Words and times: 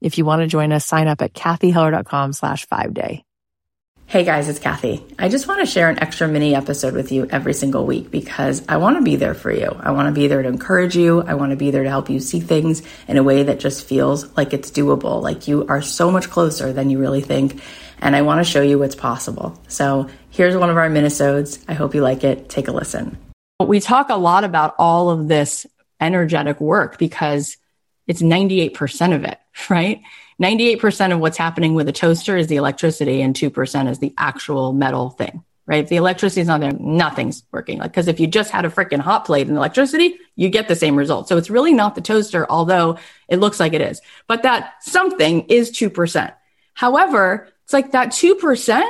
If 0.00 0.18
you 0.18 0.24
want 0.24 0.42
to 0.42 0.46
join 0.46 0.72
us, 0.72 0.86
sign 0.86 1.08
up 1.08 1.22
at 1.22 1.34
cathyheller.com 1.34 2.32
slash 2.32 2.66
five 2.66 2.94
day. 2.94 3.24
Hey 4.06 4.24
guys, 4.24 4.48
it's 4.48 4.58
Cathy. 4.58 5.04
I 5.18 5.28
just 5.28 5.46
want 5.46 5.60
to 5.60 5.66
share 5.66 5.90
an 5.90 5.98
extra 5.98 6.26
mini 6.26 6.54
episode 6.54 6.94
with 6.94 7.12
you 7.12 7.26
every 7.28 7.52
single 7.52 7.84
week 7.84 8.10
because 8.10 8.64
I 8.66 8.78
want 8.78 8.96
to 8.96 9.02
be 9.02 9.16
there 9.16 9.34
for 9.34 9.52
you. 9.52 9.76
I 9.78 9.90
want 9.90 10.06
to 10.08 10.18
be 10.18 10.28
there 10.28 10.40
to 10.40 10.48
encourage 10.48 10.96
you. 10.96 11.20
I 11.20 11.34
want 11.34 11.50
to 11.50 11.56
be 11.56 11.70
there 11.70 11.82
to 11.82 11.90
help 11.90 12.08
you 12.08 12.18
see 12.18 12.40
things 12.40 12.82
in 13.06 13.18
a 13.18 13.22
way 13.22 13.42
that 13.42 13.60
just 13.60 13.86
feels 13.86 14.34
like 14.34 14.54
it's 14.54 14.70
doable, 14.70 15.20
like 15.20 15.46
you 15.46 15.66
are 15.66 15.82
so 15.82 16.10
much 16.10 16.30
closer 16.30 16.72
than 16.72 16.88
you 16.88 16.98
really 16.98 17.20
think. 17.20 17.62
And 17.98 18.16
I 18.16 18.22
want 18.22 18.38
to 18.38 18.50
show 18.50 18.62
you 18.62 18.78
what's 18.78 18.94
possible. 18.94 19.60
So 19.68 20.08
here's 20.30 20.56
one 20.56 20.70
of 20.70 20.78
our 20.78 20.88
minisodes. 20.88 21.62
I 21.68 21.74
hope 21.74 21.94
you 21.94 22.00
like 22.00 22.24
it. 22.24 22.48
Take 22.48 22.68
a 22.68 22.72
listen. 22.72 23.18
We 23.60 23.78
talk 23.78 24.08
a 24.08 24.16
lot 24.16 24.42
about 24.42 24.74
all 24.78 25.10
of 25.10 25.28
this 25.28 25.66
energetic 26.00 26.62
work 26.62 26.96
because 26.96 27.58
it's 28.08 28.22
98% 28.22 29.14
of 29.14 29.24
it, 29.24 29.38
right? 29.70 30.02
98% 30.42 31.12
of 31.12 31.20
what's 31.20 31.36
happening 31.36 31.74
with 31.74 31.88
a 31.88 31.92
toaster 31.92 32.36
is 32.36 32.46
the 32.46 32.56
electricity 32.56 33.22
and 33.22 33.34
2% 33.34 33.90
is 33.90 33.98
the 33.98 34.14
actual 34.16 34.72
metal 34.72 35.10
thing, 35.10 35.42
right? 35.66 35.82
If 35.82 35.90
the 35.90 35.96
electricity 35.96 36.40
is 36.40 36.46
not 36.46 36.60
there, 36.60 36.72
nothing's 36.72 37.42
working. 37.50 37.78
Like, 37.78 37.92
cause 37.92 38.06
if 38.06 38.20
you 38.20 38.28
just 38.28 38.50
had 38.50 38.64
a 38.64 38.70
freaking 38.70 39.00
hot 39.00 39.24
plate 39.24 39.48
and 39.48 39.56
electricity, 39.56 40.18
you 40.36 40.48
get 40.48 40.68
the 40.68 40.76
same 40.76 40.96
result. 40.96 41.28
So 41.28 41.36
it's 41.36 41.50
really 41.50 41.72
not 41.72 41.96
the 41.96 42.00
toaster, 42.00 42.46
although 42.48 42.98
it 43.28 43.40
looks 43.40 43.58
like 43.58 43.72
it 43.72 43.80
is, 43.80 44.00
but 44.28 44.44
that 44.44 44.74
something 44.80 45.42
is 45.48 45.72
2%. 45.72 46.32
However, 46.74 47.48
it's 47.64 47.72
like 47.72 47.90
that 47.90 48.10
2%, 48.10 48.84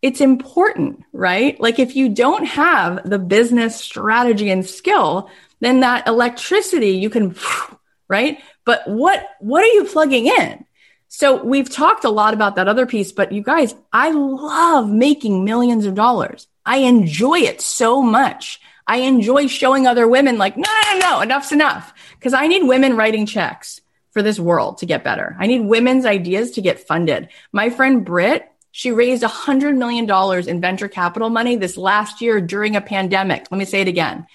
it's 0.00 0.20
important, 0.22 1.04
right? 1.12 1.60
Like 1.60 1.78
if 1.78 1.94
you 1.94 2.08
don't 2.08 2.46
have 2.46 3.08
the 3.08 3.18
business 3.18 3.76
strategy 3.76 4.50
and 4.50 4.64
skill, 4.64 5.30
then 5.60 5.80
that 5.80 6.06
electricity 6.06 6.92
you 6.92 7.10
can, 7.10 7.36
right? 8.08 8.38
But 8.66 8.86
what, 8.86 9.26
what 9.40 9.64
are 9.64 9.72
you 9.72 9.84
plugging 9.84 10.26
in? 10.26 10.66
So 11.08 11.42
we've 11.42 11.70
talked 11.70 12.04
a 12.04 12.10
lot 12.10 12.34
about 12.34 12.56
that 12.56 12.68
other 12.68 12.84
piece, 12.84 13.12
but 13.12 13.32
you 13.32 13.42
guys, 13.42 13.74
I 13.92 14.10
love 14.10 14.90
making 14.90 15.44
millions 15.44 15.86
of 15.86 15.94
dollars. 15.94 16.46
I 16.66 16.78
enjoy 16.78 17.38
it 17.38 17.62
so 17.62 18.02
much. 18.02 18.60
I 18.86 18.98
enjoy 18.98 19.46
showing 19.46 19.86
other 19.86 20.06
women 20.06 20.36
like, 20.36 20.56
no, 20.56 20.68
no, 20.92 20.98
no, 20.98 21.20
enough's 21.20 21.52
enough. 21.52 21.94
Cause 22.20 22.34
I 22.34 22.48
need 22.48 22.64
women 22.64 22.96
writing 22.96 23.24
checks 23.24 23.80
for 24.10 24.22
this 24.22 24.38
world 24.38 24.78
to 24.78 24.86
get 24.86 25.04
better. 25.04 25.36
I 25.38 25.46
need 25.46 25.60
women's 25.60 26.04
ideas 26.04 26.52
to 26.52 26.60
get 26.60 26.86
funded. 26.86 27.28
My 27.52 27.70
friend 27.70 28.04
Britt, 28.04 28.50
she 28.72 28.90
raised 28.90 29.22
a 29.22 29.28
hundred 29.28 29.76
million 29.76 30.06
dollars 30.06 30.48
in 30.48 30.60
venture 30.60 30.88
capital 30.88 31.30
money 31.30 31.56
this 31.56 31.76
last 31.76 32.20
year 32.20 32.40
during 32.40 32.76
a 32.76 32.80
pandemic. 32.80 33.46
Let 33.50 33.58
me 33.58 33.64
say 33.64 33.80
it 33.80 33.88
again. 33.88 34.26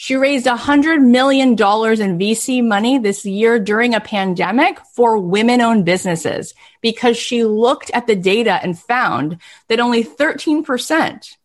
She 0.00 0.14
raised 0.14 0.46
$100 0.46 1.02
million 1.02 1.50
in 1.50 1.56
VC 1.56 2.64
money 2.64 2.98
this 2.98 3.26
year 3.26 3.58
during 3.58 3.94
a 3.94 4.00
pandemic 4.00 4.78
for 4.94 5.18
women 5.18 5.60
owned 5.60 5.84
businesses 5.84 6.54
because 6.80 7.16
she 7.16 7.42
looked 7.42 7.90
at 7.90 8.06
the 8.06 8.14
data 8.14 8.60
and 8.62 8.78
found 8.78 9.38
that 9.66 9.80
only 9.80 10.04
13%, 10.04 11.36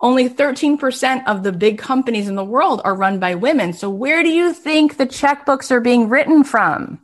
only 0.00 0.28
13% 0.28 1.26
of 1.26 1.42
the 1.42 1.50
big 1.50 1.76
companies 1.76 2.28
in 2.28 2.36
the 2.36 2.44
world 2.44 2.82
are 2.84 2.94
run 2.94 3.18
by 3.18 3.34
women. 3.34 3.72
So 3.72 3.90
where 3.90 4.22
do 4.22 4.30
you 4.30 4.54
think 4.54 4.96
the 4.96 5.06
checkbooks 5.08 5.72
are 5.72 5.80
being 5.80 6.08
written 6.08 6.44
from? 6.44 7.00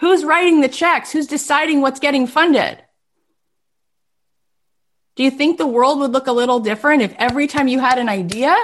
Who's 0.00 0.24
writing 0.24 0.62
the 0.62 0.68
checks? 0.68 1.12
Who's 1.12 1.26
deciding 1.26 1.82
what's 1.82 2.00
getting 2.00 2.26
funded? 2.26 2.82
Do 5.14 5.22
you 5.22 5.30
think 5.30 5.58
the 5.58 5.66
world 5.66 6.00
would 6.00 6.12
look 6.12 6.26
a 6.26 6.32
little 6.32 6.60
different 6.60 7.02
if 7.02 7.14
every 7.18 7.46
time 7.46 7.68
you 7.68 7.78
had 7.78 7.98
an 7.98 8.08
idea 8.08 8.56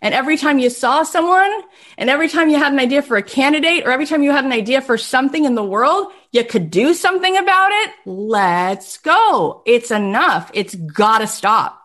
and 0.00 0.14
every 0.14 0.36
time 0.36 0.58
you 0.58 0.70
saw 0.70 1.02
someone 1.02 1.50
and 1.96 2.10
every 2.10 2.28
time 2.28 2.48
you 2.48 2.56
had 2.56 2.72
an 2.72 2.78
idea 2.78 3.02
for 3.02 3.16
a 3.16 3.22
candidate 3.22 3.84
or 3.84 3.90
every 3.90 4.06
time 4.06 4.22
you 4.22 4.30
had 4.30 4.44
an 4.44 4.52
idea 4.52 4.80
for 4.80 4.96
something 4.98 5.44
in 5.44 5.54
the 5.54 5.64
world, 5.64 6.12
you 6.30 6.44
could 6.44 6.70
do 6.70 6.94
something 6.94 7.36
about 7.36 7.70
it? 7.72 7.92
Let's 8.04 8.98
go. 8.98 9.62
It's 9.66 9.90
enough. 9.90 10.50
It's 10.54 10.74
gotta 10.74 11.26
stop. 11.26 11.80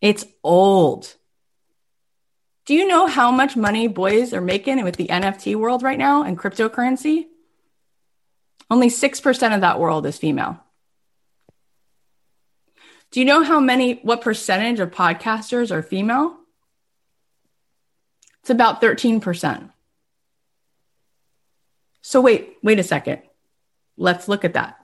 It's 0.00 0.24
old. 0.42 1.14
Do 2.66 2.74
you 2.74 2.86
know 2.86 3.06
how 3.06 3.30
much 3.30 3.56
money 3.56 3.88
boys 3.88 4.34
are 4.34 4.42
making 4.42 4.84
with 4.84 4.96
the 4.96 5.06
NFT 5.06 5.56
world 5.56 5.82
right 5.82 5.98
now 5.98 6.22
and 6.22 6.38
cryptocurrency? 6.38 7.26
Only 8.70 8.90
6% 8.90 9.54
of 9.54 9.62
that 9.62 9.80
world 9.80 10.04
is 10.04 10.18
female. 10.18 10.62
Do 13.10 13.20
you 13.20 13.26
know 13.26 13.42
how 13.42 13.60
many, 13.60 13.94
what 14.02 14.20
percentage 14.20 14.80
of 14.80 14.90
podcasters 14.90 15.70
are 15.70 15.82
female? 15.82 16.36
It's 18.40 18.50
about 18.50 18.80
13%. 18.80 19.70
So 22.02 22.20
wait, 22.20 22.56
wait 22.62 22.78
a 22.78 22.82
second. 22.82 23.22
Let's 23.96 24.28
look 24.28 24.44
at 24.44 24.54
that. 24.54 24.76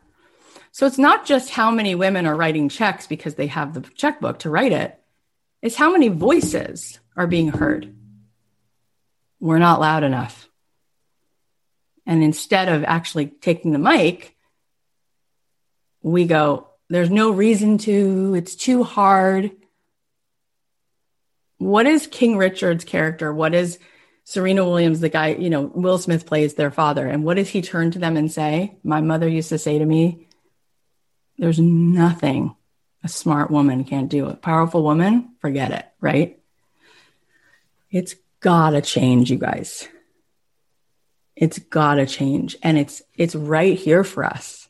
So 0.72 0.86
it's 0.86 0.98
not 0.98 1.24
just 1.24 1.50
how 1.50 1.70
many 1.70 1.94
women 1.94 2.26
are 2.26 2.34
writing 2.34 2.68
checks 2.68 3.06
because 3.06 3.36
they 3.36 3.46
have 3.46 3.74
the 3.74 3.80
checkbook 3.80 4.40
to 4.40 4.50
write 4.50 4.72
it. 4.72 4.98
It's 5.62 5.76
how 5.76 5.92
many 5.92 6.08
voices 6.08 6.98
are 7.16 7.26
being 7.26 7.48
heard. 7.48 7.94
We're 9.40 9.58
not 9.58 9.80
loud 9.80 10.02
enough. 10.02 10.48
And 12.06 12.22
instead 12.22 12.68
of 12.68 12.84
actually 12.84 13.26
taking 13.26 13.72
the 13.72 13.78
mic, 13.78 14.34
we 16.02 16.26
go, 16.26 16.68
there's 16.94 17.10
no 17.10 17.32
reason 17.32 17.78
to. 17.78 18.34
It's 18.34 18.54
too 18.54 18.84
hard. 18.84 19.50
What 21.58 21.86
is 21.86 22.06
King 22.06 22.36
Richard's 22.36 22.84
character? 22.84 23.32
What 23.32 23.54
is 23.54 23.78
Serena 24.24 24.64
Williams, 24.64 25.00
the 25.00 25.08
guy, 25.08 25.28
you 25.34 25.50
know, 25.50 25.62
Will 25.62 25.98
Smith 25.98 26.24
plays 26.24 26.54
their 26.54 26.70
father. 26.70 27.06
And 27.06 27.24
what 27.24 27.34
does 27.34 27.48
he 27.48 27.62
turn 27.62 27.90
to 27.90 27.98
them 27.98 28.16
and 28.16 28.32
say? 28.32 28.76
My 28.82 29.00
mother 29.00 29.28
used 29.28 29.50
to 29.50 29.58
say 29.58 29.78
to 29.78 29.84
me, 29.84 30.28
There's 31.36 31.58
nothing 31.58 32.54
a 33.02 33.08
smart 33.08 33.50
woman 33.50 33.84
can't 33.84 34.08
do. 34.08 34.26
A 34.28 34.34
powerful 34.34 34.82
woman, 34.82 35.34
forget 35.40 35.72
it, 35.72 35.84
right? 36.00 36.38
It's 37.90 38.14
gotta 38.40 38.80
change, 38.80 39.30
you 39.30 39.36
guys. 39.36 39.88
It's 41.36 41.58
gotta 41.58 42.06
change. 42.06 42.56
And 42.62 42.78
it's 42.78 43.02
it's 43.14 43.34
right 43.34 43.76
here 43.76 44.04
for 44.04 44.24
us. 44.24 44.63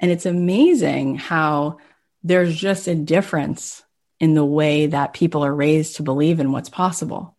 And 0.00 0.10
it's 0.10 0.26
amazing 0.26 1.16
how 1.16 1.76
there's 2.22 2.56
just 2.56 2.88
a 2.88 2.94
difference 2.94 3.82
in 4.18 4.34
the 4.34 4.44
way 4.44 4.86
that 4.86 5.12
people 5.12 5.44
are 5.44 5.54
raised 5.54 5.96
to 5.96 6.02
believe 6.02 6.40
in 6.40 6.52
what's 6.52 6.70
possible. 6.70 7.36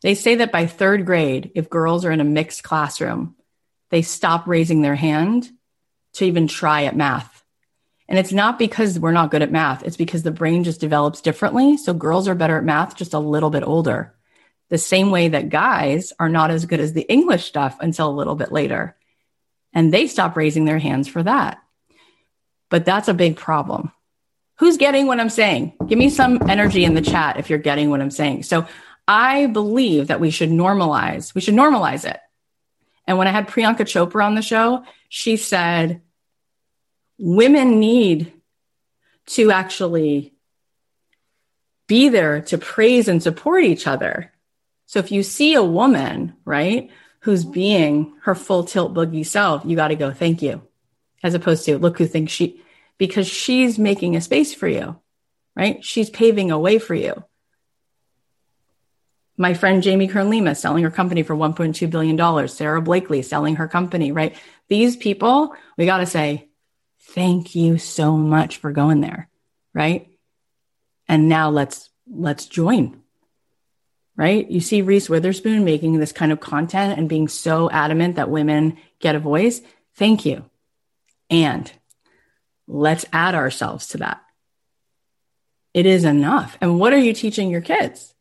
They 0.00 0.14
say 0.14 0.36
that 0.36 0.52
by 0.52 0.66
third 0.66 1.04
grade, 1.04 1.52
if 1.54 1.70
girls 1.70 2.04
are 2.04 2.10
in 2.10 2.20
a 2.20 2.24
mixed 2.24 2.62
classroom, 2.62 3.36
they 3.90 4.02
stop 4.02 4.46
raising 4.46 4.80
their 4.82 4.94
hand 4.94 5.50
to 6.14 6.24
even 6.24 6.48
try 6.48 6.84
at 6.84 6.96
math. 6.96 7.44
And 8.08 8.18
it's 8.18 8.32
not 8.32 8.58
because 8.58 8.98
we're 8.98 9.12
not 9.12 9.30
good 9.30 9.42
at 9.42 9.52
math, 9.52 9.84
it's 9.84 9.96
because 9.96 10.22
the 10.22 10.32
brain 10.32 10.64
just 10.64 10.80
develops 10.80 11.20
differently. 11.20 11.76
So 11.76 11.94
girls 11.94 12.28
are 12.28 12.34
better 12.34 12.58
at 12.58 12.64
math 12.64 12.96
just 12.96 13.14
a 13.14 13.18
little 13.18 13.50
bit 13.50 13.62
older. 13.62 14.14
The 14.70 14.78
same 14.78 15.10
way 15.10 15.28
that 15.28 15.50
guys 15.50 16.12
are 16.18 16.28
not 16.28 16.50
as 16.50 16.66
good 16.66 16.80
as 16.80 16.92
the 16.92 17.02
English 17.02 17.44
stuff 17.44 17.76
until 17.80 18.08
a 18.08 18.18
little 18.18 18.34
bit 18.34 18.50
later. 18.50 18.96
And 19.72 19.92
they 19.92 20.06
stop 20.06 20.36
raising 20.36 20.64
their 20.64 20.78
hands 20.78 21.08
for 21.08 21.22
that 21.22 21.62
but 22.72 22.86
that's 22.86 23.08
a 23.08 23.12
big 23.12 23.36
problem. 23.36 23.92
Who's 24.56 24.78
getting 24.78 25.06
what 25.06 25.20
I'm 25.20 25.28
saying? 25.28 25.74
Give 25.88 25.98
me 25.98 26.08
some 26.08 26.48
energy 26.48 26.86
in 26.86 26.94
the 26.94 27.02
chat 27.02 27.36
if 27.36 27.50
you're 27.50 27.58
getting 27.58 27.90
what 27.90 28.00
I'm 28.00 28.10
saying. 28.10 28.44
So 28.44 28.66
I 29.06 29.44
believe 29.44 30.06
that 30.06 30.20
we 30.20 30.30
should 30.30 30.48
normalize, 30.48 31.34
we 31.34 31.42
should 31.42 31.52
normalize 31.52 32.08
it. 32.10 32.18
And 33.06 33.18
when 33.18 33.28
I 33.28 33.30
had 33.30 33.46
Priyanka 33.46 33.80
Chopra 33.80 34.24
on 34.24 34.36
the 34.36 34.40
show, 34.40 34.84
she 35.10 35.36
said, 35.36 36.00
women 37.18 37.78
need 37.78 38.32
to 39.26 39.52
actually 39.52 40.32
be 41.88 42.08
there 42.08 42.40
to 42.40 42.56
praise 42.56 43.06
and 43.06 43.22
support 43.22 43.64
each 43.64 43.86
other. 43.86 44.32
So 44.86 44.98
if 44.98 45.12
you 45.12 45.22
see 45.22 45.52
a 45.52 45.62
woman, 45.62 46.36
right, 46.46 46.90
who's 47.20 47.44
being 47.44 48.14
her 48.22 48.34
full 48.34 48.64
tilt 48.64 48.94
boogie 48.94 49.26
self, 49.26 49.62
you 49.66 49.76
got 49.76 49.88
to 49.88 49.94
go, 49.94 50.10
thank 50.10 50.40
you 50.40 50.66
as 51.22 51.34
opposed 51.34 51.64
to 51.64 51.78
look 51.78 51.98
who 51.98 52.06
thinks 52.06 52.32
she, 52.32 52.60
because 52.98 53.26
she's 53.26 53.78
making 53.78 54.16
a 54.16 54.20
space 54.20 54.54
for 54.54 54.68
you, 54.68 55.00
right? 55.56 55.84
She's 55.84 56.10
paving 56.10 56.50
a 56.50 56.58
way 56.58 56.78
for 56.78 56.94
you. 56.94 57.24
My 59.36 59.54
friend 59.54 59.82
Jamie 59.82 60.08
Kern 60.08 60.30
Lima 60.30 60.54
selling 60.54 60.84
her 60.84 60.90
company 60.90 61.22
for 61.22 61.34
$1.2 61.34 61.90
billion. 61.90 62.48
Sara 62.48 62.82
Blakely 62.82 63.22
selling 63.22 63.56
her 63.56 63.66
company, 63.66 64.12
right? 64.12 64.36
These 64.68 64.96
people, 64.96 65.54
we 65.76 65.86
got 65.86 65.98
to 65.98 66.06
say, 66.06 66.48
thank 67.00 67.54
you 67.54 67.78
so 67.78 68.16
much 68.16 68.58
for 68.58 68.72
going 68.72 69.00
there, 69.00 69.28
right? 69.74 70.08
And 71.08 71.28
now 71.28 71.50
let's, 71.50 71.90
let's 72.08 72.46
join, 72.46 73.00
right? 74.16 74.48
You 74.50 74.60
see 74.60 74.82
Reese 74.82 75.08
Witherspoon 75.08 75.64
making 75.64 75.98
this 75.98 76.12
kind 76.12 76.30
of 76.30 76.40
content 76.40 76.98
and 76.98 77.08
being 77.08 77.26
so 77.26 77.70
adamant 77.70 78.16
that 78.16 78.30
women 78.30 78.78
get 79.00 79.16
a 79.16 79.18
voice. 79.18 79.60
Thank 79.94 80.24
you. 80.24 80.44
And 81.32 81.72
let's 82.68 83.06
add 83.12 83.34
ourselves 83.34 83.88
to 83.88 83.98
that. 83.98 84.20
It 85.74 85.86
is 85.86 86.04
enough. 86.04 86.58
And 86.60 86.78
what 86.78 86.92
are 86.92 86.98
you 86.98 87.14
teaching 87.14 87.50
your 87.50 87.62
kids? 87.62 88.14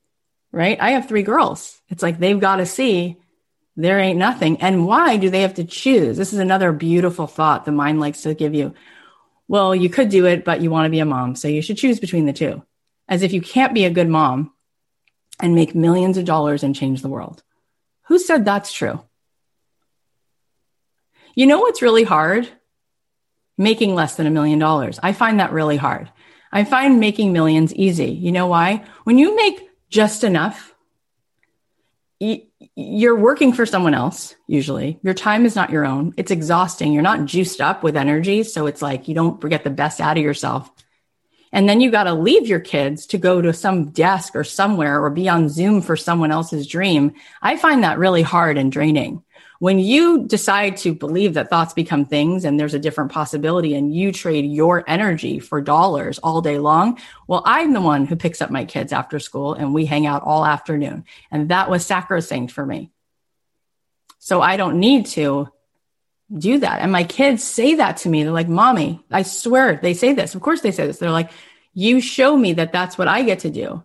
Right? 0.53 0.77
I 0.79 0.91
have 0.91 1.07
three 1.07 1.23
girls. 1.23 1.79
It's 1.89 2.01
like 2.01 2.17
they've 2.17 2.39
got 2.39 2.57
to 2.57 2.65
see 2.65 3.17
there 3.75 3.99
ain't 3.99 4.17
nothing. 4.17 4.61
And 4.61 4.85
why 4.85 5.17
do 5.17 5.29
they 5.29 5.41
have 5.41 5.55
to 5.55 5.63
choose? 5.65 6.17
This 6.17 6.33
is 6.33 6.39
another 6.39 6.71
beautiful 6.71 7.27
thought 7.27 7.65
the 7.65 7.71
mind 7.71 7.99
likes 7.99 8.21
to 8.21 8.33
give 8.33 8.55
you. 8.55 8.73
Well, 9.47 9.75
you 9.75 9.89
could 9.89 10.09
do 10.09 10.25
it, 10.25 10.45
but 10.45 10.61
you 10.61 10.69
want 10.69 10.85
to 10.85 10.89
be 10.89 10.99
a 10.99 11.05
mom. 11.05 11.35
So 11.35 11.47
you 11.49 11.61
should 11.61 11.77
choose 11.77 11.99
between 11.99 12.25
the 12.25 12.33
two. 12.33 12.63
As 13.07 13.23
if 13.23 13.33
you 13.33 13.41
can't 13.41 13.73
be 13.73 13.83
a 13.83 13.89
good 13.89 14.07
mom 14.07 14.53
and 15.41 15.55
make 15.55 15.75
millions 15.75 16.17
of 16.17 16.25
dollars 16.25 16.63
and 16.63 16.75
change 16.75 17.01
the 17.01 17.09
world. 17.09 17.43
Who 18.03 18.19
said 18.19 18.45
that's 18.45 18.71
true? 18.71 19.01
You 21.35 21.45
know 21.45 21.59
what's 21.59 21.81
really 21.81 22.03
hard? 22.03 22.49
Making 23.61 23.93
less 23.93 24.15
than 24.15 24.25
a 24.25 24.31
million 24.31 24.57
dollars. 24.57 24.99
I 25.03 25.13
find 25.13 25.39
that 25.39 25.51
really 25.51 25.77
hard. 25.77 26.11
I 26.51 26.63
find 26.63 26.99
making 26.99 27.31
millions 27.31 27.71
easy. 27.75 28.09
You 28.11 28.31
know 28.31 28.47
why? 28.47 28.83
When 29.03 29.19
you 29.19 29.35
make 29.35 29.69
just 29.87 30.23
enough, 30.23 30.73
you're 32.19 33.15
working 33.15 33.53
for 33.53 33.67
someone 33.67 33.93
else, 33.93 34.35
usually. 34.47 34.99
Your 35.03 35.13
time 35.13 35.45
is 35.45 35.55
not 35.55 35.69
your 35.69 35.85
own. 35.85 36.15
It's 36.17 36.31
exhausting. 36.31 36.91
You're 36.91 37.03
not 37.03 37.25
juiced 37.25 37.61
up 37.61 37.83
with 37.83 37.95
energy. 37.95 38.41
So 38.41 38.65
it's 38.65 38.81
like 38.81 39.07
you 39.07 39.13
don't 39.13 39.39
get 39.47 39.63
the 39.63 39.69
best 39.69 40.01
out 40.01 40.17
of 40.17 40.23
yourself. 40.23 40.67
And 41.53 41.69
then 41.69 41.81
you 41.81 41.91
got 41.91 42.05
to 42.05 42.13
leave 42.13 42.47
your 42.47 42.61
kids 42.61 43.05
to 43.07 43.19
go 43.19 43.43
to 43.43 43.53
some 43.53 43.91
desk 43.91 44.35
or 44.35 44.43
somewhere 44.43 45.03
or 45.03 45.11
be 45.11 45.29
on 45.29 45.49
Zoom 45.49 45.81
for 45.81 45.95
someone 45.95 46.31
else's 46.31 46.65
dream. 46.65 47.13
I 47.43 47.57
find 47.57 47.83
that 47.83 47.99
really 47.99 48.23
hard 48.23 48.57
and 48.57 48.71
draining 48.71 49.23
when 49.61 49.77
you 49.77 50.25
decide 50.25 50.75
to 50.75 50.91
believe 50.91 51.35
that 51.35 51.51
thoughts 51.51 51.75
become 51.75 52.03
things 52.03 52.45
and 52.45 52.59
there's 52.59 52.73
a 52.73 52.79
different 52.79 53.11
possibility 53.11 53.75
and 53.75 53.93
you 53.93 54.11
trade 54.11 54.43
your 54.43 54.83
energy 54.87 55.37
for 55.37 55.61
dollars 55.61 56.17
all 56.17 56.41
day 56.41 56.57
long, 56.57 56.97
well, 57.27 57.43
I'm 57.45 57.71
the 57.71 57.79
one 57.79 58.07
who 58.07 58.15
picks 58.15 58.41
up 58.41 58.49
my 58.49 58.65
kids 58.65 58.91
after 58.91 59.19
school 59.19 59.53
and 59.53 59.71
we 59.71 59.85
hang 59.85 60.07
out 60.07 60.23
all 60.23 60.43
afternoon. 60.43 61.05
And 61.29 61.49
that 61.49 61.69
was 61.69 61.85
sacrosanct 61.85 62.51
for 62.51 62.65
me. 62.65 62.89
So 64.17 64.41
I 64.41 64.57
don't 64.57 64.79
need 64.79 65.05
to 65.17 65.49
do 66.35 66.57
that. 66.57 66.81
And 66.81 66.91
my 66.91 67.03
kids 67.03 67.43
say 67.43 67.75
that 67.75 67.97
to 67.97 68.09
me. 68.09 68.23
They're 68.23 68.31
like, 68.31 68.49
mommy, 68.49 69.05
I 69.11 69.21
swear 69.21 69.75
they 69.75 69.93
say 69.93 70.13
this. 70.13 70.33
Of 70.33 70.41
course 70.41 70.61
they 70.61 70.71
say 70.71 70.87
this. 70.87 70.97
They're 70.97 71.11
like, 71.11 71.29
you 71.75 72.01
show 72.01 72.35
me 72.35 72.53
that 72.53 72.71
that's 72.71 72.97
what 72.97 73.07
I 73.07 73.21
get 73.21 73.41
to 73.41 73.51
do. 73.51 73.83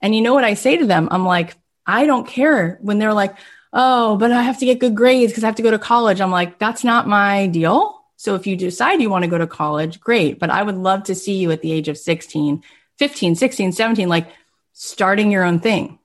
And 0.00 0.14
you 0.14 0.20
know 0.20 0.34
what 0.34 0.44
I 0.44 0.54
say 0.54 0.76
to 0.76 0.86
them? 0.86 1.08
I'm 1.10 1.24
like, 1.24 1.56
I 1.84 2.06
don't 2.06 2.28
care 2.28 2.78
when 2.82 3.00
they're 3.00 3.12
like, 3.12 3.34
oh, 3.72 4.16
but 4.16 4.32
I 4.32 4.42
have 4.42 4.58
to 4.58 4.66
get 4.66 4.78
good 4.78 4.94
grades 4.94 5.32
because 5.32 5.44
I 5.44 5.48
have 5.48 5.56
to 5.56 5.62
go 5.62 5.70
to 5.70 5.78
college. 5.78 6.20
I'm 6.20 6.30
like, 6.30 6.58
that's 6.58 6.84
not 6.84 7.06
my 7.06 7.46
deal. 7.46 7.94
So 8.16 8.34
if 8.34 8.46
you 8.46 8.56
decide 8.56 9.00
you 9.00 9.10
want 9.10 9.24
to 9.24 9.30
go 9.30 9.38
to 9.38 9.46
college, 9.46 10.00
great. 10.00 10.38
But 10.38 10.50
I 10.50 10.62
would 10.62 10.76
love 10.76 11.04
to 11.04 11.14
see 11.14 11.34
you 11.34 11.50
at 11.52 11.62
the 11.62 11.72
age 11.72 11.88
of 11.88 11.96
16, 11.96 12.62
15, 12.98 13.34
16, 13.36 13.72
17, 13.72 14.08
like 14.08 14.28
starting 14.72 15.30
your 15.30 15.44
own 15.44 15.60
thing. 15.60 15.98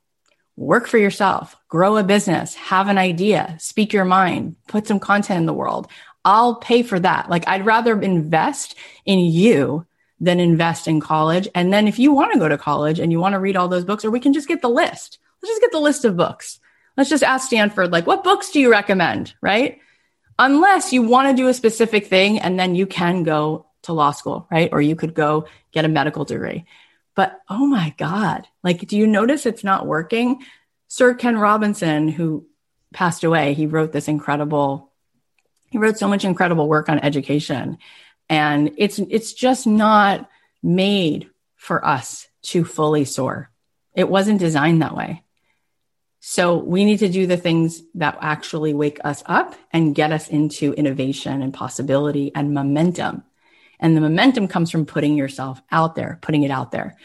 Work 0.56 0.86
for 0.86 1.00
yourself, 1.00 1.56
grow 1.68 1.98
a 1.98 2.04
business, 2.04 2.54
have 2.54 2.88
an 2.88 3.00
idea, 3.00 3.56
speak 3.60 3.92
your 3.92 4.06
mind, 4.06 4.56
put 4.68 4.86
some 4.86 5.00
content 5.00 5.40
in 5.40 5.46
the 5.48 5.54
world. 5.54 5.88
I'll 6.24 6.56
pay 6.56 6.84
for 6.84 7.00
that. 7.00 7.30
Like 7.30 7.48
I'd 7.48 7.66
rather 7.66 8.00
invest 8.00 8.76
in 9.06 9.20
you 9.20 9.88
than 10.20 10.40
invest 10.40 10.88
in 10.88 11.02
college. 11.02 11.48
And 11.56 11.74
then 11.74 11.88
if 11.88 11.98
you 11.98 12.14
want 12.14 12.34
to 12.34 12.40
go 12.40 12.48
to 12.48 12.58
college 12.58 13.00
and 13.00 13.12
you 13.12 13.20
want 13.20 13.34
to 13.34 13.40
read 13.40 13.58
all 13.58 13.68
those 13.68 13.84
books, 13.84 14.06
or 14.06 14.12
we 14.12 14.20
can 14.20 14.34
just 14.34 14.48
get 14.48 14.62
the 14.62 14.70
list. 14.70 15.18
Let's 15.42 15.54
just 15.54 15.62
get 15.62 15.72
the 15.72 15.80
list 15.80 16.06
of 16.06 16.16
books 16.16 16.60
let's 16.98 17.10
just 17.10 17.24
ask 17.24 17.48
Stanford, 17.48 17.92
like, 17.92 18.08
what 18.08 18.24
books 18.24 18.52
do 18.52 18.60
you 18.60 18.72
recommend? 18.72 19.34
Right. 19.42 19.80
Unless 20.40 20.94
you 20.94 21.04
want 21.04 21.30
to 21.30 21.42
do 21.42 21.48
a 21.48 21.54
specific 21.54 22.08
thing 22.08 22.40
and 22.40 22.60
then 22.60 22.76
you 22.76 22.88
can 22.88 23.24
go 23.24 23.68
to 23.84 23.94
law 23.94 24.12
school, 24.12 24.48
right? 24.50 24.70
Or 24.72 24.82
you 24.82 24.96
could 24.96 25.14
go 25.14 25.48
get 25.72 25.86
a 25.86 25.90
medical 25.90 26.26
degree. 26.26 26.66
But 27.16 27.40
oh 27.50 27.68
my 27.68 27.94
God, 27.98 28.48
like, 28.64 28.88
do 28.88 28.98
you 28.98 29.06
notice 29.06 29.46
it's 29.46 29.64
not 29.64 29.86
working? 29.86 30.44
Sir 30.88 31.14
Ken 31.14 31.38
Robinson, 31.38 32.08
who 32.08 32.48
passed 32.94 33.24
away, 33.24 33.54
he 33.54 33.68
wrote 33.68 33.92
this 33.92 34.08
incredible, 34.08 34.92
he 35.70 35.78
wrote 35.78 35.98
so 35.98 36.08
much 36.08 36.26
incredible 36.26 36.68
work 36.68 36.90
on 36.90 37.00
education. 37.00 37.78
And 38.30 38.72
it's, 38.78 38.98
it's 39.00 39.34
just 39.34 39.68
not 39.68 40.30
made 40.64 41.30
for 41.56 41.86
us 41.86 42.28
to 42.44 42.64
fully 42.66 43.06
soar. 43.06 43.52
It 43.96 44.10
wasn't 44.10 44.40
designed 44.40 44.82
that 44.82 44.96
way. 44.96 45.24
So 46.26 46.56
we 46.56 46.86
need 46.86 47.00
to 47.00 47.10
do 47.10 47.28
the 47.28 47.36
things 47.36 47.84
that 47.96 48.18
actually 48.22 48.74
wake 48.74 48.98
us 49.04 49.22
up 49.26 49.56
and 49.72 49.94
get 49.94 50.14
us 50.14 50.30
into 50.30 50.72
innovation 50.72 51.42
and 51.42 51.54
possibility 51.54 52.32
and 52.34 52.54
momentum. 52.54 53.24
And 53.78 53.94
the 53.94 54.00
momentum 54.00 54.48
comes 54.48 54.72
from 54.72 54.86
putting 54.86 55.18
yourself 55.18 55.62
out 55.70 55.96
there, 55.96 56.20
putting 56.22 56.44
it 56.44 56.50
out 56.50 56.72
there. 56.72 56.96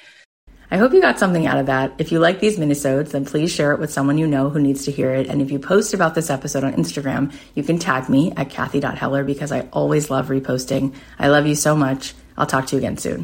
I 0.70 0.76
hope 0.76 0.92
you 0.92 1.00
got 1.00 1.18
something 1.18 1.48
out 1.48 1.58
of 1.58 1.66
that. 1.66 1.94
If 1.98 2.12
you 2.12 2.20
like 2.20 2.38
these 2.38 2.60
minisodes, 2.60 3.10
then 3.10 3.24
please 3.24 3.50
share 3.50 3.72
it 3.72 3.80
with 3.80 3.92
someone 3.92 4.18
you 4.18 4.26
know 4.28 4.50
who 4.50 4.60
needs 4.60 4.84
to 4.84 4.92
hear 4.92 5.12
it. 5.12 5.26
And 5.26 5.42
if 5.42 5.50
you 5.50 5.58
post 5.58 5.94
about 5.94 6.14
this 6.14 6.30
episode 6.30 6.62
on 6.62 6.74
Instagram, 6.74 7.34
you 7.56 7.64
can 7.64 7.80
tag 7.80 8.08
me 8.08 8.32
at 8.36 8.50
Cathy.Heller 8.50 9.24
because 9.24 9.50
I 9.50 9.62
always 9.72 10.10
love 10.10 10.28
reposting. 10.28 10.94
I 11.18 11.26
love 11.26 11.44
you 11.44 11.56
so 11.56 11.74
much. 11.74 12.14
I'll 12.36 12.46
talk 12.46 12.68
to 12.68 12.76
you 12.76 12.78
again 12.78 12.98
soon. 12.98 13.16